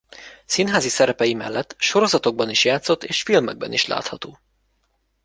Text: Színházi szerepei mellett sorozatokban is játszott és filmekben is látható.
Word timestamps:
Színházi 0.45 0.89
szerepei 0.89 1.33
mellett 1.33 1.75
sorozatokban 1.77 2.49
is 2.49 2.65
játszott 2.65 3.03
és 3.03 3.21
filmekben 3.23 3.73
is 3.73 3.85
látható. 3.87 4.37